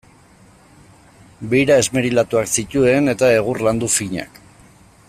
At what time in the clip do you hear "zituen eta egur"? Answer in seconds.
2.61-3.63